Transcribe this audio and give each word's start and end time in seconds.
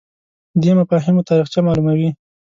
دی 0.61 0.71
مفاهیمو 0.79 1.27
تاریخچه 1.29 1.59
معلوموي 1.65 2.09